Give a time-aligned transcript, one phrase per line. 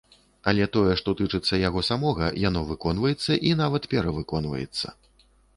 [0.51, 4.87] Але тое, што тычыцца яго самога, яно выконваецца і нават перавыконваецца.